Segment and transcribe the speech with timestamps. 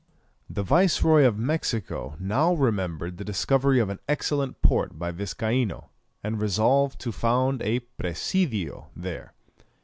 [0.49, 5.89] The Viceroy of Mexico now remembered the discovery of an excellent port by Viscaino,
[6.23, 9.33] and resolved to found a "presidio" there.